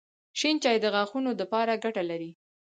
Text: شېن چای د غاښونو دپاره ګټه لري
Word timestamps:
شېن 0.39 0.55
چای 0.63 0.77
د 0.81 0.85
غاښونو 0.93 1.31
دپاره 1.41 1.73
ګټه 1.83 2.03
لري 2.09 2.31